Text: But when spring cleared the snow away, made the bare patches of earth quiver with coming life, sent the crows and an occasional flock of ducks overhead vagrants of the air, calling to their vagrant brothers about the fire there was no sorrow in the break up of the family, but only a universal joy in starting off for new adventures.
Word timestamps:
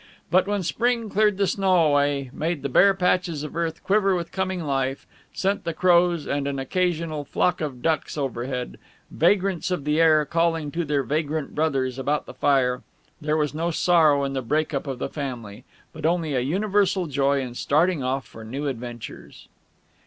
But 0.31 0.47
when 0.47 0.63
spring 0.63 1.11
cleared 1.11 1.37
the 1.37 1.45
snow 1.45 1.75
away, 1.85 2.31
made 2.33 2.63
the 2.63 2.69
bare 2.69 2.95
patches 2.95 3.43
of 3.43 3.55
earth 3.55 3.83
quiver 3.83 4.15
with 4.15 4.31
coming 4.31 4.63
life, 4.63 5.05
sent 5.31 5.63
the 5.63 5.75
crows 5.75 6.25
and 6.25 6.47
an 6.47 6.57
occasional 6.57 7.23
flock 7.23 7.61
of 7.61 7.83
ducks 7.83 8.17
overhead 8.17 8.79
vagrants 9.11 9.69
of 9.69 9.83
the 9.83 10.01
air, 10.01 10.25
calling 10.25 10.71
to 10.71 10.85
their 10.85 11.03
vagrant 11.03 11.53
brothers 11.53 11.99
about 11.99 12.25
the 12.25 12.33
fire 12.33 12.81
there 13.21 13.37
was 13.37 13.53
no 13.53 13.69
sorrow 13.69 14.23
in 14.23 14.33
the 14.33 14.41
break 14.41 14.73
up 14.73 14.87
of 14.87 14.97
the 14.97 15.07
family, 15.07 15.65
but 15.93 16.03
only 16.03 16.33
a 16.33 16.39
universal 16.39 17.05
joy 17.05 17.39
in 17.39 17.53
starting 17.53 18.01
off 18.03 18.25
for 18.25 18.43
new 18.43 18.65
adventures. 18.65 19.49